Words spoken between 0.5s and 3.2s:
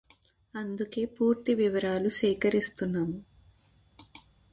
అందుకే పూర్తి వివరాలు సేకరిస్తున్నాము